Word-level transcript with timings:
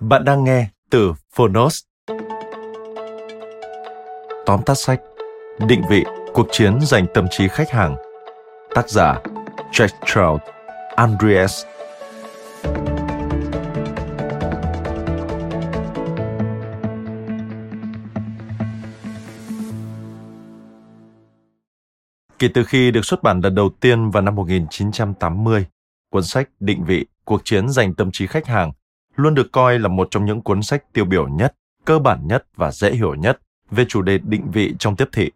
Bạn 0.00 0.24
đang 0.24 0.44
nghe 0.44 0.68
từ 0.90 1.14
Phonos. 1.34 1.82
Tóm 4.46 4.62
tắt 4.66 4.74
sách 4.74 5.00
Định 5.68 5.82
vị 5.90 6.04
cuộc 6.34 6.46
chiến 6.52 6.78
giành 6.80 7.06
tâm 7.14 7.26
trí 7.30 7.48
khách 7.48 7.70
hàng 7.70 7.96
Tác 8.74 8.88
giả 8.88 9.22
Jack 9.72 9.88
Trout 10.06 10.40
Andreas 10.96 11.64
Kể 22.38 22.48
từ 22.54 22.64
khi 22.64 22.90
được 22.90 23.04
xuất 23.04 23.22
bản 23.22 23.40
lần 23.40 23.54
đầu 23.54 23.70
tiên 23.80 24.10
vào 24.10 24.22
năm 24.22 24.34
1980, 24.34 25.66
cuốn 26.10 26.22
sách 26.22 26.48
Định 26.60 26.84
vị 26.84 27.06
cuộc 27.24 27.44
chiến 27.44 27.68
giành 27.68 27.94
tâm 27.94 28.10
trí 28.12 28.26
khách 28.26 28.46
hàng 28.46 28.72
luôn 29.22 29.34
được 29.34 29.52
coi 29.52 29.78
là 29.78 29.88
một 29.88 30.08
trong 30.10 30.24
những 30.24 30.40
cuốn 30.40 30.62
sách 30.62 30.84
tiêu 30.92 31.04
biểu 31.04 31.28
nhất, 31.28 31.54
cơ 31.84 31.98
bản 31.98 32.26
nhất 32.26 32.46
và 32.56 32.70
dễ 32.70 32.92
hiểu 32.92 33.14
nhất 33.14 33.40
về 33.70 33.84
chủ 33.88 34.02
đề 34.02 34.18
định 34.18 34.50
vị 34.50 34.74
trong 34.78 34.96
tiếp 34.96 35.08
thị. 35.12 35.30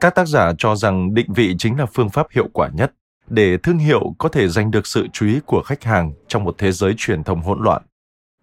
Các 0.00 0.14
tác 0.14 0.28
giả 0.28 0.52
cho 0.58 0.76
rằng 0.76 1.14
định 1.14 1.32
vị 1.32 1.54
chính 1.58 1.78
là 1.78 1.86
phương 1.86 2.10
pháp 2.10 2.26
hiệu 2.30 2.48
quả 2.52 2.68
nhất 2.74 2.92
để 3.26 3.58
thương 3.62 3.78
hiệu 3.78 4.14
có 4.18 4.28
thể 4.28 4.48
giành 4.48 4.70
được 4.70 4.86
sự 4.86 5.06
chú 5.12 5.26
ý 5.26 5.40
của 5.46 5.62
khách 5.62 5.84
hàng 5.84 6.12
trong 6.28 6.44
một 6.44 6.54
thế 6.58 6.72
giới 6.72 6.94
truyền 6.98 7.24
thông 7.24 7.40
hỗn 7.40 7.62
loạn. 7.62 7.82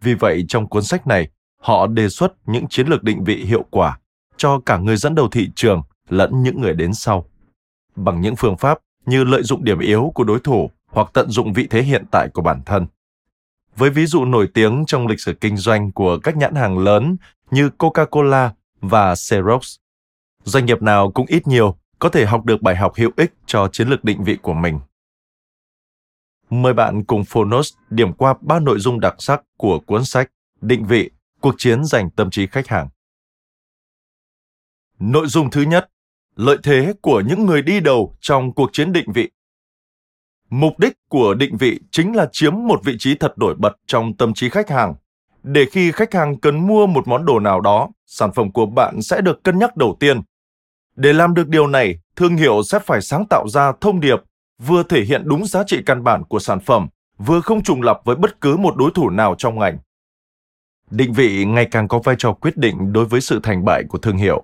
Vì 0.01 0.13
vậy, 0.13 0.45
trong 0.47 0.67
cuốn 0.67 0.83
sách 0.83 1.07
này, 1.07 1.29
họ 1.61 1.87
đề 1.87 2.09
xuất 2.09 2.33
những 2.45 2.67
chiến 2.67 2.87
lược 2.87 3.03
định 3.03 3.23
vị 3.23 3.35
hiệu 3.35 3.65
quả 3.69 3.99
cho 4.37 4.59
cả 4.65 4.77
người 4.77 4.97
dẫn 4.97 5.15
đầu 5.15 5.27
thị 5.29 5.49
trường 5.55 5.81
lẫn 6.09 6.43
những 6.43 6.61
người 6.61 6.73
đến 6.73 6.93
sau. 6.93 7.25
Bằng 7.95 8.21
những 8.21 8.35
phương 8.35 8.57
pháp 8.57 8.79
như 9.05 9.23
lợi 9.23 9.43
dụng 9.43 9.63
điểm 9.63 9.79
yếu 9.79 10.11
của 10.15 10.23
đối 10.23 10.39
thủ 10.39 10.71
hoặc 10.87 11.09
tận 11.13 11.29
dụng 11.29 11.53
vị 11.53 11.67
thế 11.69 11.81
hiện 11.81 12.05
tại 12.11 12.29
của 12.33 12.41
bản 12.41 12.61
thân 12.65 12.87
với 13.75 13.89
ví 13.89 14.05
dụ 14.05 14.25
nổi 14.25 14.47
tiếng 14.53 14.83
trong 14.87 15.07
lịch 15.07 15.19
sử 15.19 15.33
kinh 15.33 15.57
doanh 15.57 15.91
của 15.91 16.19
các 16.19 16.37
nhãn 16.37 16.55
hàng 16.55 16.77
lớn 16.77 17.17
như 17.51 17.69
Coca-Cola 17.77 18.49
và 18.81 19.15
Xerox. 19.15 19.75
Doanh 20.43 20.65
nghiệp 20.65 20.81
nào 20.81 21.11
cũng 21.11 21.25
ít 21.25 21.47
nhiều 21.47 21.77
có 21.99 22.09
thể 22.09 22.25
học 22.25 22.45
được 22.45 22.61
bài 22.61 22.75
học 22.75 22.93
hữu 22.95 23.11
ích 23.17 23.33
cho 23.45 23.67
chiến 23.71 23.87
lược 23.87 24.03
định 24.03 24.23
vị 24.23 24.37
của 24.41 24.53
mình. 24.53 24.79
Mời 26.49 26.73
bạn 26.73 27.03
cùng 27.03 27.25
Phonos 27.25 27.73
điểm 27.89 28.13
qua 28.13 28.33
ba 28.41 28.59
nội 28.59 28.79
dung 28.79 28.99
đặc 28.99 29.15
sắc 29.19 29.41
của 29.57 29.79
cuốn 29.79 30.05
sách 30.05 30.31
Định 30.61 30.85
vị, 30.85 31.09
cuộc 31.41 31.55
chiến 31.57 31.85
giành 31.85 32.09
tâm 32.09 32.29
trí 32.29 32.47
khách 32.47 32.67
hàng. 32.67 32.89
Nội 34.99 35.27
dung 35.27 35.49
thứ 35.51 35.61
nhất, 35.61 35.89
lợi 36.35 36.57
thế 36.63 36.93
của 37.01 37.23
những 37.27 37.45
người 37.45 37.61
đi 37.61 37.79
đầu 37.79 38.15
trong 38.19 38.53
cuộc 38.53 38.69
chiến 38.73 38.93
định 38.93 39.11
vị. 39.11 39.29
Mục 40.49 40.79
đích 40.79 40.93
của 41.09 41.33
định 41.33 41.57
vị 41.57 41.79
chính 41.91 42.15
là 42.15 42.29
chiếm 42.31 42.53
một 42.67 42.79
vị 42.83 42.95
trí 42.99 43.15
thật 43.15 43.33
nổi 43.37 43.55
bật 43.57 43.73
trong 43.87 44.13
tâm 44.17 44.33
trí 44.33 44.49
khách 44.49 44.69
hàng. 44.69 44.95
Để 45.43 45.65
khi 45.71 45.91
khách 45.91 46.13
hàng 46.13 46.39
cần 46.39 46.67
mua 46.67 46.87
một 46.87 47.07
món 47.07 47.25
đồ 47.25 47.39
nào 47.39 47.61
đó, 47.61 47.89
sản 48.05 48.31
phẩm 48.33 48.51
của 48.51 48.65
bạn 48.65 49.01
sẽ 49.01 49.21
được 49.21 49.43
cân 49.43 49.59
nhắc 49.59 49.77
đầu 49.77 49.97
tiên. 49.99 50.21
Để 50.95 51.13
làm 51.13 51.33
được 51.33 51.47
điều 51.47 51.67
này, 51.67 51.99
thương 52.15 52.37
hiệu 52.37 52.63
sẽ 52.63 52.79
phải 52.79 53.01
sáng 53.01 53.25
tạo 53.29 53.47
ra 53.47 53.73
thông 53.81 53.99
điệp 53.99 54.19
vừa 54.59 54.83
thể 54.83 55.03
hiện 55.03 55.21
đúng 55.25 55.45
giá 55.45 55.63
trị 55.67 55.81
căn 55.85 56.03
bản 56.03 56.23
của 56.23 56.39
sản 56.39 56.59
phẩm, 56.59 56.87
vừa 57.17 57.41
không 57.41 57.63
trùng 57.63 57.81
lập 57.81 58.01
với 58.05 58.15
bất 58.15 58.41
cứ 58.41 58.57
một 58.57 58.75
đối 58.75 58.91
thủ 58.91 59.09
nào 59.09 59.35
trong 59.37 59.59
ngành. 59.59 59.77
Định 60.91 61.13
vị 61.13 61.45
ngày 61.45 61.67
càng 61.71 61.87
có 61.87 61.99
vai 61.99 62.15
trò 62.19 62.33
quyết 62.33 62.57
định 62.57 62.93
đối 62.93 63.05
với 63.05 63.21
sự 63.21 63.39
thành 63.43 63.65
bại 63.65 63.83
của 63.89 63.97
thương 63.97 64.17
hiệu. 64.17 64.43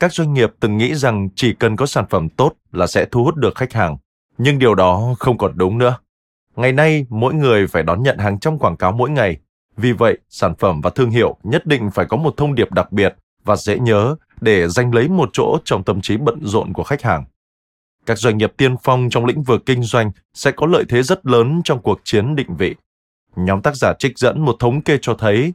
Các 0.00 0.12
doanh 0.12 0.32
nghiệp 0.32 0.50
từng 0.60 0.76
nghĩ 0.76 0.94
rằng 0.94 1.28
chỉ 1.36 1.54
cần 1.54 1.76
có 1.76 1.86
sản 1.86 2.04
phẩm 2.10 2.28
tốt 2.28 2.52
là 2.72 2.86
sẽ 2.86 3.06
thu 3.10 3.24
hút 3.24 3.36
được 3.36 3.54
khách 3.54 3.72
hàng 3.72 3.96
nhưng 4.42 4.58
điều 4.58 4.74
đó 4.74 5.14
không 5.18 5.38
còn 5.38 5.52
đúng 5.54 5.78
nữa. 5.78 5.98
Ngày 6.56 6.72
nay, 6.72 7.06
mỗi 7.08 7.34
người 7.34 7.66
phải 7.66 7.82
đón 7.82 8.02
nhận 8.02 8.18
hàng 8.18 8.40
trăm 8.40 8.58
quảng 8.58 8.76
cáo 8.76 8.92
mỗi 8.92 9.10
ngày. 9.10 9.36
Vì 9.76 9.92
vậy, 9.92 10.18
sản 10.28 10.54
phẩm 10.58 10.80
và 10.80 10.90
thương 10.90 11.10
hiệu 11.10 11.36
nhất 11.42 11.66
định 11.66 11.90
phải 11.90 12.06
có 12.06 12.16
một 12.16 12.34
thông 12.36 12.54
điệp 12.54 12.72
đặc 12.72 12.92
biệt 12.92 13.14
và 13.44 13.56
dễ 13.56 13.78
nhớ 13.78 14.16
để 14.40 14.68
giành 14.68 14.94
lấy 14.94 15.08
một 15.08 15.30
chỗ 15.32 15.58
trong 15.64 15.82
tâm 15.82 16.00
trí 16.00 16.16
bận 16.16 16.38
rộn 16.42 16.72
của 16.72 16.82
khách 16.82 17.02
hàng. 17.02 17.24
Các 18.06 18.18
doanh 18.18 18.38
nghiệp 18.38 18.52
tiên 18.56 18.76
phong 18.82 19.10
trong 19.10 19.26
lĩnh 19.26 19.42
vực 19.42 19.62
kinh 19.66 19.82
doanh 19.82 20.10
sẽ 20.34 20.50
có 20.50 20.66
lợi 20.66 20.84
thế 20.88 21.02
rất 21.02 21.26
lớn 21.26 21.60
trong 21.64 21.82
cuộc 21.82 22.00
chiến 22.04 22.36
định 22.36 22.56
vị. 22.56 22.74
Nhóm 23.36 23.62
tác 23.62 23.76
giả 23.76 23.92
trích 23.98 24.18
dẫn 24.18 24.44
một 24.44 24.56
thống 24.58 24.82
kê 24.82 24.98
cho 25.02 25.14
thấy, 25.14 25.52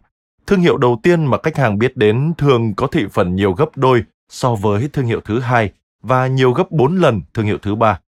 thương 0.47 0.61
hiệu 0.61 0.77
đầu 0.77 0.99
tiên 1.03 1.25
mà 1.25 1.37
khách 1.43 1.57
hàng 1.57 1.77
biết 1.77 1.97
đến 1.97 2.33
thường 2.37 2.73
có 2.75 2.87
thị 2.87 3.05
phần 3.11 3.35
nhiều 3.35 3.53
gấp 3.53 3.69
đôi 3.75 4.03
so 4.29 4.55
với 4.55 4.89
thương 4.93 5.05
hiệu 5.05 5.21
thứ 5.25 5.39
hai 5.39 5.71
và 6.03 6.27
nhiều 6.27 6.51
gấp 6.51 6.71
4 6.71 6.95
lần 6.95 7.21
thương 7.33 7.45
hiệu 7.45 7.57
thứ 7.61 7.75
ba. 7.75 7.99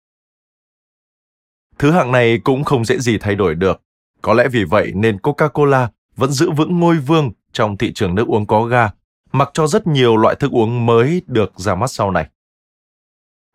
Thứ 1.80 1.92
hạng 1.92 2.12
này 2.12 2.40
cũng 2.44 2.64
không 2.64 2.86
dễ 2.86 3.00
gì 3.00 3.18
thay 3.18 3.36
đổi 3.36 3.56
được. 3.56 3.82
Có 4.22 4.34
lẽ 4.34 4.48
vì 4.52 4.64
vậy 4.64 4.92
nên 4.96 5.18
Coca-Cola 5.18 5.88
vẫn 6.16 6.32
giữ 6.32 6.52
vững 6.52 6.80
ngôi 6.80 6.98
vương 6.98 7.32
trong 7.54 7.78
thị 7.78 7.94
trường 7.94 8.16
nước 8.16 8.28
uống 8.28 8.46
có 8.46 8.64
ga, 8.64 8.90
mặc 9.32 9.50
cho 9.54 9.68
rất 9.68 9.88
nhiều 9.88 10.18
loại 10.18 10.36
thức 10.36 10.52
uống 10.52 10.86
mới 10.86 11.22
được 11.28 11.52
ra 11.56 11.76
mắt 11.76 11.88
sau 11.88 12.12
này. 12.12 12.28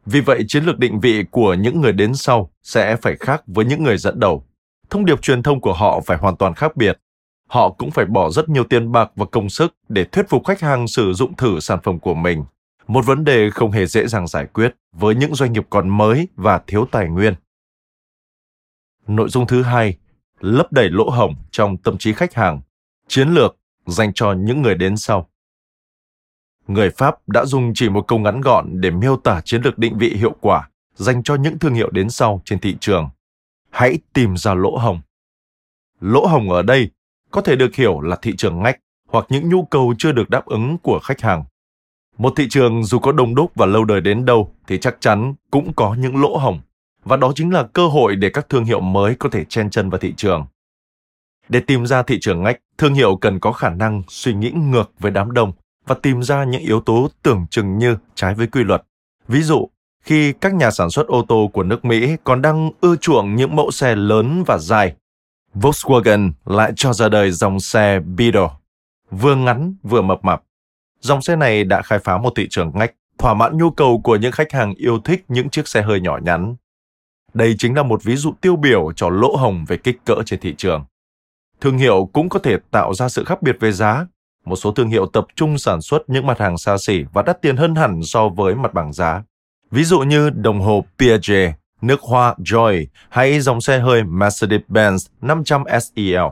Vì 0.06 0.20
vậy, 0.20 0.44
chiến 0.48 0.64
lược 0.64 0.78
định 0.78 1.00
vị 1.00 1.24
của 1.30 1.54
những 1.54 1.80
người 1.80 1.92
đến 1.92 2.14
sau 2.14 2.50
sẽ 2.62 2.96
phải 2.96 3.16
khác 3.16 3.42
với 3.46 3.64
những 3.64 3.82
người 3.82 3.98
dẫn 3.98 4.20
đầu. 4.20 4.44
Thông 4.90 5.04
điệp 5.04 5.22
truyền 5.22 5.42
thông 5.42 5.60
của 5.60 5.72
họ 5.72 6.00
phải 6.06 6.18
hoàn 6.18 6.36
toàn 6.36 6.54
khác 6.54 6.76
biệt. 6.76 7.00
Họ 7.48 7.70
cũng 7.70 7.90
phải 7.90 8.04
bỏ 8.04 8.30
rất 8.30 8.48
nhiều 8.48 8.64
tiền 8.64 8.92
bạc 8.92 9.10
và 9.16 9.26
công 9.26 9.48
sức 9.48 9.74
để 9.88 10.04
thuyết 10.04 10.28
phục 10.28 10.44
khách 10.44 10.60
hàng 10.60 10.88
sử 10.88 11.12
dụng 11.12 11.36
thử 11.36 11.60
sản 11.60 11.78
phẩm 11.82 11.98
của 11.98 12.14
mình. 12.14 12.44
Một 12.86 13.06
vấn 13.06 13.24
đề 13.24 13.50
không 13.50 13.70
hề 13.70 13.86
dễ 13.86 14.06
dàng 14.06 14.26
giải 14.26 14.46
quyết 14.46 14.74
với 14.92 15.14
những 15.14 15.34
doanh 15.34 15.52
nghiệp 15.52 15.66
còn 15.70 15.88
mới 15.88 16.28
và 16.36 16.60
thiếu 16.66 16.86
tài 16.90 17.08
nguyên. 17.08 17.34
Nội 19.06 19.28
dung 19.28 19.46
thứ 19.46 19.62
hai, 19.62 19.96
lấp 20.40 20.72
đầy 20.72 20.90
lỗ 20.90 21.10
hổng 21.10 21.34
trong 21.50 21.76
tâm 21.76 21.98
trí 21.98 22.12
khách 22.12 22.34
hàng, 22.34 22.60
chiến 23.08 23.28
lược 23.28 23.56
dành 23.86 24.12
cho 24.14 24.32
những 24.32 24.62
người 24.62 24.74
đến 24.74 24.96
sau. 24.96 25.28
Người 26.66 26.90
Pháp 26.90 27.28
đã 27.28 27.44
dùng 27.44 27.72
chỉ 27.74 27.88
một 27.88 28.08
câu 28.08 28.18
ngắn 28.18 28.40
gọn 28.40 28.80
để 28.80 28.90
miêu 28.90 29.16
tả 29.16 29.40
chiến 29.44 29.62
lược 29.62 29.78
định 29.78 29.98
vị 29.98 30.16
hiệu 30.16 30.36
quả 30.40 30.68
dành 30.94 31.22
cho 31.22 31.34
những 31.34 31.58
thương 31.58 31.74
hiệu 31.74 31.90
đến 31.90 32.10
sau 32.10 32.42
trên 32.44 32.58
thị 32.58 32.76
trường. 32.80 33.08
Hãy 33.70 33.98
tìm 34.12 34.36
ra 34.36 34.54
lỗ 34.54 34.76
hổng. 34.76 35.00
Lỗ 36.00 36.26
hổng 36.26 36.50
ở 36.50 36.62
đây 36.62 36.90
có 37.30 37.40
thể 37.40 37.56
được 37.56 37.74
hiểu 37.74 38.00
là 38.00 38.16
thị 38.22 38.36
trường 38.36 38.62
ngách 38.62 38.80
hoặc 39.08 39.26
những 39.28 39.48
nhu 39.48 39.64
cầu 39.64 39.94
chưa 39.98 40.12
được 40.12 40.30
đáp 40.30 40.46
ứng 40.46 40.78
của 40.78 40.98
khách 41.02 41.20
hàng. 41.20 41.44
Một 42.18 42.32
thị 42.36 42.46
trường 42.50 42.84
dù 42.84 42.98
có 42.98 43.12
đông 43.12 43.34
đúc 43.34 43.52
và 43.54 43.66
lâu 43.66 43.84
đời 43.84 44.00
đến 44.00 44.24
đâu 44.24 44.54
thì 44.66 44.78
chắc 44.78 44.96
chắn 45.00 45.34
cũng 45.50 45.72
có 45.72 45.94
những 45.94 46.16
lỗ 46.16 46.36
hổng 46.36 46.60
và 47.04 47.16
đó 47.16 47.32
chính 47.34 47.52
là 47.52 47.62
cơ 47.62 47.86
hội 47.86 48.16
để 48.16 48.30
các 48.30 48.48
thương 48.48 48.64
hiệu 48.64 48.80
mới 48.80 49.14
có 49.14 49.28
thể 49.28 49.44
chen 49.44 49.70
chân 49.70 49.90
vào 49.90 49.98
thị 49.98 50.14
trường. 50.16 50.46
Để 51.48 51.60
tìm 51.60 51.86
ra 51.86 52.02
thị 52.02 52.18
trường 52.20 52.42
ngách, 52.42 52.60
thương 52.78 52.94
hiệu 52.94 53.16
cần 53.16 53.40
có 53.40 53.52
khả 53.52 53.70
năng 53.70 54.02
suy 54.08 54.34
nghĩ 54.34 54.50
ngược 54.50 54.92
với 54.98 55.10
đám 55.10 55.32
đông 55.32 55.52
và 55.86 55.94
tìm 56.02 56.22
ra 56.22 56.44
những 56.44 56.62
yếu 56.62 56.80
tố 56.80 57.08
tưởng 57.22 57.46
chừng 57.50 57.78
như 57.78 57.96
trái 58.14 58.34
với 58.34 58.46
quy 58.46 58.64
luật. 58.64 58.82
Ví 59.28 59.42
dụ, 59.42 59.68
khi 60.04 60.32
các 60.32 60.54
nhà 60.54 60.70
sản 60.70 60.90
xuất 60.90 61.06
ô 61.06 61.24
tô 61.28 61.50
của 61.52 61.62
nước 61.62 61.84
Mỹ 61.84 62.16
còn 62.24 62.42
đang 62.42 62.70
ưa 62.80 62.96
chuộng 62.96 63.36
những 63.36 63.56
mẫu 63.56 63.70
xe 63.70 63.96
lớn 63.96 64.44
và 64.46 64.58
dài, 64.58 64.94
Volkswagen 65.54 66.32
lại 66.44 66.72
cho 66.76 66.92
ra 66.92 67.08
đời 67.08 67.30
dòng 67.30 67.60
xe 67.60 68.00
Beetle, 68.00 68.48
vừa 69.10 69.34
ngắn 69.34 69.74
vừa 69.82 70.02
mập 70.02 70.24
mạp. 70.24 70.42
dòng 71.00 71.22
xe 71.22 71.36
này 71.36 71.64
đã 71.64 71.82
khai 71.82 71.98
phá 71.98 72.18
một 72.18 72.32
thị 72.36 72.46
trường 72.50 72.72
ngách, 72.74 72.94
thỏa 73.18 73.34
mãn 73.34 73.58
nhu 73.58 73.70
cầu 73.70 74.00
của 74.04 74.16
những 74.16 74.32
khách 74.32 74.52
hàng 74.52 74.74
yêu 74.74 74.98
thích 75.04 75.24
những 75.28 75.50
chiếc 75.50 75.68
xe 75.68 75.82
hơi 75.82 76.00
nhỏ 76.00 76.18
nhắn. 76.22 76.56
Đây 77.34 77.54
chính 77.58 77.74
là 77.74 77.82
một 77.82 78.02
ví 78.02 78.16
dụ 78.16 78.32
tiêu 78.40 78.56
biểu 78.56 78.92
cho 78.96 79.08
lỗ 79.08 79.36
hồng 79.36 79.64
về 79.68 79.76
kích 79.76 80.04
cỡ 80.04 80.14
trên 80.26 80.40
thị 80.40 80.54
trường. 80.58 80.84
Thương 81.60 81.78
hiệu 81.78 82.10
cũng 82.12 82.28
có 82.28 82.38
thể 82.38 82.56
tạo 82.70 82.94
ra 82.94 83.08
sự 83.08 83.24
khác 83.24 83.42
biệt 83.42 83.56
về 83.60 83.72
giá. 83.72 84.06
Một 84.44 84.56
số 84.56 84.72
thương 84.72 84.88
hiệu 84.88 85.06
tập 85.06 85.26
trung 85.36 85.58
sản 85.58 85.80
xuất 85.80 86.02
những 86.10 86.26
mặt 86.26 86.38
hàng 86.38 86.58
xa 86.58 86.78
xỉ 86.78 87.04
và 87.12 87.22
đắt 87.22 87.42
tiền 87.42 87.56
hơn 87.56 87.74
hẳn 87.74 88.00
so 88.02 88.28
với 88.28 88.54
mặt 88.54 88.74
bằng 88.74 88.92
giá. 88.92 89.22
Ví 89.70 89.84
dụ 89.84 90.00
như 90.00 90.30
đồng 90.30 90.60
hồ 90.60 90.84
Piaget, 90.98 91.54
nước 91.82 92.00
hoa 92.00 92.34
Joy 92.38 92.86
hay 93.08 93.40
dòng 93.40 93.60
xe 93.60 93.78
hơi 93.78 94.02
Mercedes-Benz 94.02 95.08
500 95.20 95.64
SEL. 95.80 96.22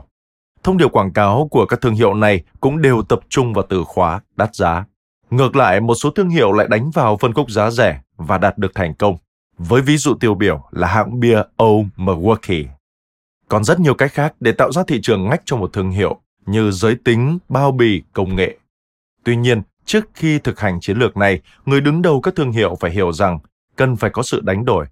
Thông 0.63 0.77
điệp 0.77 0.91
quảng 0.91 1.13
cáo 1.13 1.47
của 1.51 1.65
các 1.65 1.81
thương 1.81 1.95
hiệu 1.95 2.13
này 2.13 2.43
cũng 2.59 2.81
đều 2.81 3.01
tập 3.01 3.19
trung 3.29 3.53
vào 3.53 3.65
từ 3.69 3.83
khóa 3.83 4.21
đắt 4.35 4.55
giá. 4.55 4.85
Ngược 5.29 5.55
lại, 5.55 5.79
một 5.79 5.95
số 5.95 6.09
thương 6.09 6.29
hiệu 6.29 6.51
lại 6.51 6.67
đánh 6.67 6.91
vào 6.91 7.17
phân 7.17 7.33
khúc 7.33 7.49
giá 7.49 7.69
rẻ 7.69 7.99
và 8.17 8.37
đạt 8.37 8.57
được 8.57 8.75
thành 8.75 8.95
công. 8.95 9.17
Với 9.57 9.81
ví 9.81 9.97
dụ 9.97 10.13
tiêu 10.13 10.35
biểu 10.35 10.63
là 10.71 10.87
hãng 10.87 11.19
bia 11.19 11.41
Old 11.63 11.87
Milwaukee. 11.97 12.65
Còn 13.47 13.63
rất 13.63 13.79
nhiều 13.79 13.93
cách 13.93 14.11
khác 14.13 14.35
để 14.39 14.51
tạo 14.51 14.71
ra 14.71 14.83
thị 14.87 14.99
trường 15.03 15.29
ngách 15.29 15.41
cho 15.45 15.57
một 15.57 15.73
thương 15.73 15.91
hiệu 15.91 16.19
như 16.45 16.71
giới 16.71 16.95
tính, 17.05 17.37
bao 17.49 17.71
bì, 17.71 18.01
công 18.13 18.35
nghệ. 18.35 18.57
Tuy 19.23 19.35
nhiên, 19.35 19.61
trước 19.85 20.05
khi 20.13 20.39
thực 20.39 20.59
hành 20.59 20.79
chiến 20.81 20.97
lược 20.97 21.17
này, 21.17 21.41
người 21.65 21.81
đứng 21.81 22.01
đầu 22.01 22.21
các 22.21 22.35
thương 22.35 22.51
hiệu 22.51 22.75
phải 22.79 22.91
hiểu 22.91 23.13
rằng 23.13 23.39
cần 23.75 23.95
phải 23.95 24.09
có 24.09 24.23
sự 24.23 24.41
đánh 24.41 24.65
đổi. 24.65 24.85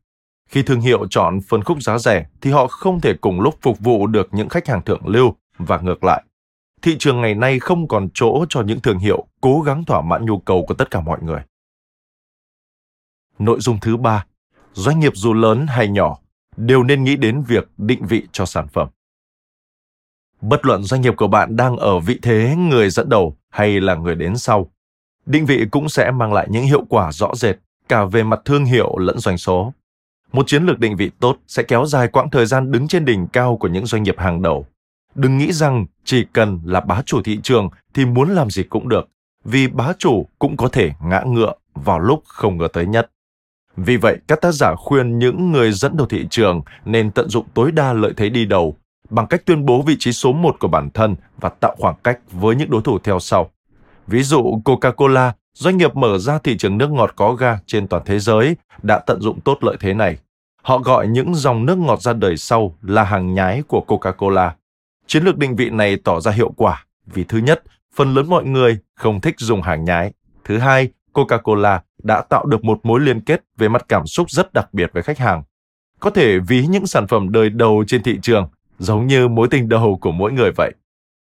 Khi 0.49 0.63
thương 0.63 0.81
hiệu 0.81 1.07
chọn 1.09 1.39
phân 1.47 1.63
khúc 1.63 1.83
giá 1.83 1.97
rẻ 1.97 2.25
thì 2.41 2.51
họ 2.51 2.67
không 2.67 3.01
thể 3.01 3.13
cùng 3.21 3.41
lúc 3.41 3.57
phục 3.61 3.79
vụ 3.79 4.07
được 4.07 4.27
những 4.31 4.49
khách 4.49 4.67
hàng 4.67 4.81
thượng 4.81 5.07
lưu 5.07 5.35
và 5.57 5.79
ngược 5.79 6.03
lại. 6.03 6.23
Thị 6.81 6.95
trường 6.99 7.21
ngày 7.21 7.35
nay 7.35 7.59
không 7.59 7.87
còn 7.87 8.09
chỗ 8.13 8.45
cho 8.49 8.61
những 8.61 8.79
thương 8.79 8.99
hiệu 8.99 9.25
cố 9.41 9.61
gắng 9.61 9.85
thỏa 9.85 10.01
mãn 10.01 10.25
nhu 10.25 10.39
cầu 10.39 10.65
của 10.67 10.73
tất 10.73 10.91
cả 10.91 11.01
mọi 11.01 11.19
người. 11.21 11.41
Nội 13.39 13.59
dung 13.59 13.79
thứ 13.81 13.97
ba, 13.97 14.25
doanh 14.73 14.99
nghiệp 14.99 15.11
dù 15.15 15.33
lớn 15.33 15.65
hay 15.69 15.87
nhỏ 15.87 16.17
đều 16.57 16.83
nên 16.83 17.03
nghĩ 17.03 17.15
đến 17.15 17.43
việc 17.43 17.69
định 17.77 18.05
vị 18.05 18.27
cho 18.31 18.45
sản 18.45 18.67
phẩm. 18.67 18.87
Bất 20.41 20.65
luận 20.65 20.83
doanh 20.83 21.01
nghiệp 21.01 21.13
của 21.17 21.27
bạn 21.27 21.55
đang 21.55 21.77
ở 21.77 21.99
vị 21.99 22.19
thế 22.21 22.55
người 22.57 22.89
dẫn 22.89 23.09
đầu 23.09 23.37
hay 23.49 23.81
là 23.81 23.95
người 23.95 24.15
đến 24.15 24.37
sau, 24.37 24.71
định 25.25 25.45
vị 25.45 25.65
cũng 25.71 25.89
sẽ 25.89 26.11
mang 26.11 26.33
lại 26.33 26.47
những 26.49 26.63
hiệu 26.63 26.85
quả 26.89 27.11
rõ 27.11 27.35
rệt 27.35 27.55
cả 27.89 28.05
về 28.05 28.23
mặt 28.23 28.39
thương 28.45 28.65
hiệu 28.65 28.97
lẫn 28.97 29.19
doanh 29.19 29.37
số. 29.37 29.73
Một 30.31 30.47
chiến 30.47 30.63
lược 30.63 30.79
định 30.79 30.95
vị 30.95 31.11
tốt 31.19 31.37
sẽ 31.47 31.63
kéo 31.63 31.85
dài 31.85 32.07
quãng 32.07 32.29
thời 32.29 32.45
gian 32.45 32.71
đứng 32.71 32.87
trên 32.87 33.05
đỉnh 33.05 33.27
cao 33.27 33.57
của 33.57 33.67
những 33.67 33.85
doanh 33.85 34.03
nghiệp 34.03 34.15
hàng 34.17 34.41
đầu. 34.41 34.65
Đừng 35.15 35.37
nghĩ 35.37 35.51
rằng 35.51 35.85
chỉ 36.03 36.25
cần 36.33 36.59
là 36.65 36.79
bá 36.79 37.01
chủ 37.05 37.21
thị 37.21 37.39
trường 37.43 37.69
thì 37.93 38.05
muốn 38.05 38.29
làm 38.29 38.49
gì 38.49 38.63
cũng 38.63 38.89
được, 38.89 39.09
vì 39.43 39.67
bá 39.67 39.93
chủ 39.97 40.25
cũng 40.39 40.57
có 40.57 40.67
thể 40.67 40.91
ngã 41.03 41.23
ngựa 41.25 41.53
vào 41.73 41.99
lúc 41.99 42.23
không 42.25 42.57
ngờ 42.57 42.67
tới 42.73 42.85
nhất. 42.85 43.11
Vì 43.77 43.97
vậy, 43.97 44.17
các 44.27 44.41
tác 44.41 44.51
giả 44.51 44.75
khuyên 44.77 45.19
những 45.19 45.51
người 45.51 45.71
dẫn 45.71 45.97
đầu 45.97 46.07
thị 46.07 46.27
trường 46.29 46.61
nên 46.85 47.11
tận 47.11 47.29
dụng 47.29 47.45
tối 47.53 47.71
đa 47.71 47.93
lợi 47.93 48.13
thế 48.17 48.29
đi 48.29 48.45
đầu 48.45 48.75
bằng 49.09 49.27
cách 49.27 49.41
tuyên 49.45 49.65
bố 49.65 49.81
vị 49.81 49.95
trí 49.99 50.11
số 50.11 50.31
một 50.31 50.59
của 50.59 50.67
bản 50.67 50.89
thân 50.89 51.15
và 51.39 51.49
tạo 51.49 51.75
khoảng 51.77 51.95
cách 52.03 52.19
với 52.31 52.55
những 52.55 52.69
đối 52.69 52.81
thủ 52.81 52.99
theo 52.99 53.19
sau. 53.19 53.51
Ví 54.07 54.23
dụ 54.23 54.61
Coca-Cola, 54.65 55.31
doanh 55.53 55.77
nghiệp 55.77 55.95
mở 55.95 56.17
ra 56.17 56.39
thị 56.39 56.57
trường 56.57 56.77
nước 56.77 56.91
ngọt 56.91 57.13
có 57.15 57.33
ga 57.33 57.59
trên 57.65 57.87
toàn 57.87 58.03
thế 58.05 58.19
giới, 58.19 58.55
đã 58.83 58.99
tận 58.99 59.21
dụng 59.21 59.39
tốt 59.41 59.57
lợi 59.61 59.77
thế 59.79 59.93
này. 59.93 60.17
Họ 60.61 60.77
gọi 60.77 61.07
những 61.07 61.35
dòng 61.35 61.65
nước 61.65 61.77
ngọt 61.77 62.01
ra 62.01 62.13
đời 62.13 62.37
sau 62.37 62.75
là 62.81 63.03
hàng 63.03 63.33
nhái 63.33 63.63
của 63.67 63.85
Coca-Cola. 63.87 64.49
Chiến 65.07 65.23
lược 65.23 65.37
định 65.37 65.55
vị 65.55 65.69
này 65.69 65.97
tỏ 66.03 66.19
ra 66.19 66.31
hiệu 66.31 66.53
quả 66.57 66.85
vì 67.05 67.23
thứ 67.23 67.37
nhất, 67.37 67.63
phần 67.95 68.13
lớn 68.13 68.29
mọi 68.29 68.45
người 68.45 68.77
không 68.95 69.21
thích 69.21 69.35
dùng 69.37 69.61
hàng 69.61 69.85
nhái. 69.85 70.13
Thứ 70.45 70.57
hai, 70.57 70.89
Coca-Cola 71.13 71.79
đã 72.03 72.21
tạo 72.21 72.45
được 72.45 72.63
một 72.63 72.79
mối 72.83 72.99
liên 72.99 73.21
kết 73.21 73.43
về 73.57 73.69
mặt 73.69 73.85
cảm 73.87 74.07
xúc 74.07 74.31
rất 74.31 74.53
đặc 74.53 74.73
biệt 74.73 74.89
với 74.93 75.03
khách 75.03 75.17
hàng. 75.17 75.43
Có 75.99 76.09
thể 76.09 76.39
ví 76.39 76.67
những 76.67 76.87
sản 76.87 77.07
phẩm 77.07 77.31
đời 77.31 77.49
đầu 77.49 77.83
trên 77.87 78.03
thị 78.03 78.19
trường 78.21 78.49
giống 78.79 79.07
như 79.07 79.27
mối 79.27 79.47
tình 79.51 79.69
đầu 79.69 79.97
của 80.01 80.11
mỗi 80.11 80.31
người 80.31 80.51
vậy. 80.57 80.71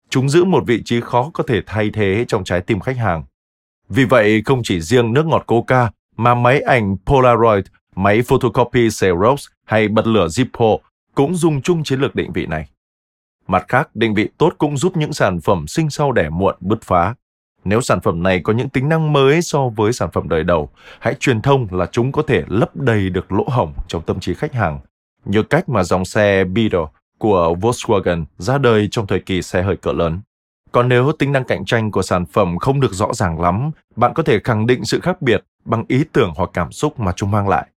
Chúng 0.10 0.30
giữ 0.30 0.44
một 0.44 0.64
vị 0.68 0.82
trí 0.86 1.02
khó 1.02 1.32
có 1.34 1.44
thể 1.48 1.62
thay 1.66 1.90
thế 1.94 2.26
trong 2.28 2.44
trái 2.44 2.62
tim 2.62 2.80
khách 2.80 2.98
hàng. 2.98 3.24
Vì 3.90 4.06
vậy, 4.06 4.42
không 4.46 4.62
chỉ 4.64 4.82
riêng 4.82 5.14
nước 5.14 5.26
ngọt 5.26 5.44
Coca 5.48 5.92
mà 6.18 6.36
máy 6.36 6.62
ảnh 6.62 6.98
Polaroid, 7.06 7.66
máy 7.96 8.22
photocopy 8.22 8.90
Xerox 8.90 9.48
hay 9.66 9.88
bật 9.88 10.08
lửa 10.08 10.28
Zippo 10.28 10.78
cũng 11.16 11.36
dùng 11.36 11.62
chung 11.62 11.84
chiến 11.84 12.00
lược 12.00 12.16
định 12.16 12.32
vị 12.32 12.46
này. 12.46 12.70
Mặt 13.48 13.66
khác, 13.68 13.96
định 13.96 14.14
vị 14.14 14.30
tốt 14.38 14.54
cũng 14.58 14.78
giúp 14.78 14.98
những 14.98 15.14
sản 15.14 15.42
phẩm 15.42 15.68
sinh 15.68 15.90
sau 15.90 16.12
đẻ 16.12 16.30
muộn 16.30 16.56
bứt 16.60 16.82
phá. 16.82 17.16
Nếu 17.64 17.82
sản 17.82 18.02
phẩm 18.02 18.24
này 18.24 18.40
có 18.40 18.54
những 18.54 18.70
tính 18.70 18.90
năng 18.90 19.14
mới 19.14 19.42
so 19.42 19.70
với 19.70 19.94
sản 19.94 20.10
phẩm 20.14 20.30
đời 20.30 20.44
đầu, 20.44 20.70
hãy 21.00 21.14
truyền 21.20 21.42
thông 21.42 21.68
là 21.72 21.86
chúng 21.92 22.12
có 22.12 22.22
thể 22.22 22.44
lấp 22.48 22.76
đầy 22.76 23.10
được 23.10 23.32
lỗ 23.32 23.44
hổng 23.48 23.74
trong 23.88 24.02
tâm 24.02 24.20
trí 24.20 24.34
khách 24.34 24.54
hàng, 24.54 24.80
như 25.26 25.44
cách 25.44 25.70
mà 25.70 25.84
dòng 25.84 26.06
xe 26.06 26.44
Beetle 26.44 26.86
của 27.18 27.56
Volkswagen 27.62 28.26
ra 28.38 28.58
đời 28.58 28.88
trong 28.92 29.08
thời 29.08 29.20
kỳ 29.20 29.42
xe 29.42 29.62
hơi 29.62 29.76
cỡ 29.76 29.92
lớn. 29.92 30.22
Còn 30.72 30.90
nếu 30.90 31.12
tính 31.12 31.32
năng 31.32 31.44
cạnh 31.44 31.66
tranh 31.66 31.92
của 31.92 32.02
sản 32.02 32.26
phẩm 32.26 32.58
không 32.58 32.80
được 32.80 32.94
rõ 32.94 33.14
ràng 33.14 33.42
lắm, 33.42 33.72
bạn 33.96 34.14
có 34.14 34.24
thể 34.24 34.40
khẳng 34.44 34.68
định 34.68 34.86
sự 34.86 35.00
khác 35.00 35.22
biệt 35.22 35.44
bằng 35.66 35.86
ý 35.88 36.04
tưởng 36.14 36.32
hoặc 36.36 36.50
cảm 36.54 36.72
xúc 36.72 37.00
mà 37.00 37.12
chúng 37.16 37.32
mang 37.32 37.48
lại. 37.48 37.68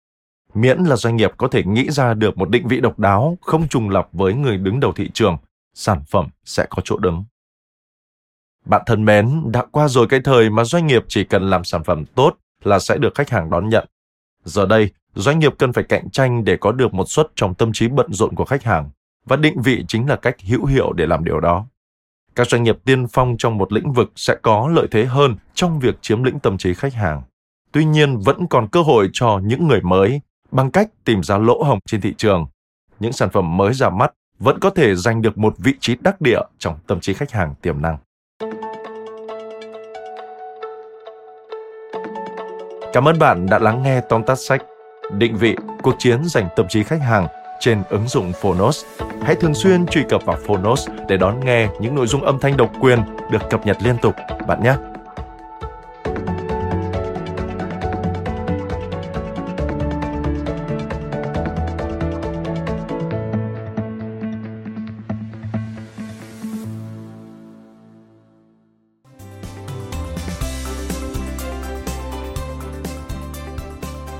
Miễn 0.53 0.83
là 0.83 0.95
doanh 0.95 1.15
nghiệp 1.15 1.31
có 1.37 1.47
thể 1.47 1.63
nghĩ 1.63 1.89
ra 1.89 2.13
được 2.13 2.37
một 2.37 2.49
định 2.49 2.67
vị 2.67 2.81
độc 2.81 2.99
đáo, 2.99 3.37
không 3.41 3.67
trùng 3.67 3.89
lập 3.89 4.07
với 4.11 4.33
người 4.33 4.57
đứng 4.57 4.79
đầu 4.79 4.93
thị 4.93 5.09
trường, 5.13 5.37
sản 5.73 6.01
phẩm 6.11 6.27
sẽ 6.45 6.65
có 6.69 6.81
chỗ 6.85 6.97
đứng. 6.97 7.23
Bạn 8.65 8.81
thân 8.85 9.05
mến, 9.05 9.51
đã 9.51 9.65
qua 9.71 9.87
rồi 9.87 10.07
cái 10.07 10.19
thời 10.23 10.49
mà 10.49 10.63
doanh 10.63 10.87
nghiệp 10.87 11.05
chỉ 11.07 11.23
cần 11.23 11.49
làm 11.49 11.63
sản 11.63 11.83
phẩm 11.83 12.05
tốt 12.05 12.35
là 12.63 12.79
sẽ 12.79 12.97
được 12.97 13.15
khách 13.15 13.29
hàng 13.29 13.49
đón 13.49 13.69
nhận. 13.69 13.87
Giờ 14.45 14.65
đây, 14.65 14.89
doanh 15.15 15.39
nghiệp 15.39 15.53
cần 15.57 15.73
phải 15.73 15.83
cạnh 15.83 16.09
tranh 16.09 16.43
để 16.43 16.57
có 16.57 16.71
được 16.71 16.93
một 16.93 17.09
suất 17.09 17.27
trong 17.35 17.53
tâm 17.53 17.73
trí 17.73 17.87
bận 17.87 18.13
rộn 18.13 18.35
của 18.35 18.45
khách 18.45 18.63
hàng 18.63 18.89
và 19.25 19.35
định 19.35 19.61
vị 19.61 19.85
chính 19.87 20.09
là 20.09 20.15
cách 20.15 20.35
hữu 20.41 20.65
hiệu 20.65 20.93
để 20.93 21.05
làm 21.05 21.23
điều 21.23 21.39
đó. 21.39 21.65
Các 22.35 22.47
doanh 22.47 22.63
nghiệp 22.63 22.77
tiên 22.85 23.07
phong 23.07 23.35
trong 23.37 23.57
một 23.57 23.73
lĩnh 23.73 23.93
vực 23.93 24.11
sẽ 24.15 24.35
có 24.41 24.71
lợi 24.75 24.87
thế 24.91 25.05
hơn 25.05 25.35
trong 25.53 25.79
việc 25.79 25.95
chiếm 26.01 26.23
lĩnh 26.23 26.39
tâm 26.39 26.57
trí 26.57 26.73
khách 26.73 26.93
hàng. 26.93 27.21
Tuy 27.71 27.85
nhiên 27.85 28.19
vẫn 28.19 28.47
còn 28.47 28.67
cơ 28.67 28.81
hội 28.81 29.09
cho 29.13 29.39
những 29.43 29.67
người 29.67 29.81
mới 29.81 30.21
bằng 30.51 30.71
cách 30.71 30.89
tìm 31.03 31.23
ra 31.23 31.37
lỗ 31.37 31.63
hổng 31.63 31.79
trên 31.85 32.01
thị 32.01 32.13
trường. 32.17 32.47
Những 32.99 33.13
sản 33.13 33.29
phẩm 33.29 33.57
mới 33.57 33.73
ra 33.73 33.89
mắt 33.89 34.13
vẫn 34.39 34.59
có 34.59 34.69
thể 34.69 34.95
giành 34.95 35.21
được 35.21 35.37
một 35.37 35.55
vị 35.57 35.73
trí 35.79 35.95
đắc 36.01 36.21
địa 36.21 36.39
trong 36.59 36.79
tâm 36.87 36.99
trí 36.99 37.13
khách 37.13 37.31
hàng 37.31 37.55
tiềm 37.61 37.81
năng. 37.81 37.97
Cảm 42.93 43.07
ơn 43.07 43.19
bạn 43.19 43.45
đã 43.45 43.59
lắng 43.59 43.83
nghe 43.83 44.01
tóm 44.01 44.23
tắt 44.23 44.35
sách 44.35 44.61
Định 45.11 45.37
vị, 45.37 45.55
cuộc 45.81 45.95
chiến 45.99 46.19
giành 46.25 46.47
tâm 46.55 46.67
trí 46.69 46.83
khách 46.83 47.01
hàng 47.01 47.27
trên 47.59 47.83
ứng 47.89 48.07
dụng 48.07 48.31
Phonos. 48.41 48.85
Hãy 49.23 49.35
thường 49.35 49.53
xuyên 49.53 49.85
truy 49.85 50.01
cập 50.09 50.25
vào 50.25 50.37
Phonos 50.47 50.89
để 51.07 51.17
đón 51.17 51.45
nghe 51.45 51.67
những 51.79 51.95
nội 51.95 52.07
dung 52.07 52.23
âm 52.23 52.39
thanh 52.39 52.57
độc 52.57 52.71
quyền 52.79 52.99
được 53.31 53.49
cập 53.49 53.65
nhật 53.65 53.77
liên 53.83 53.97
tục 54.01 54.15
bạn 54.47 54.63
nhé. 54.63 54.75